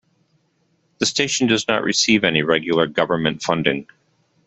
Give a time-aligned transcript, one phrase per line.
[0.97, 3.85] The station does not receive any regular Government funding.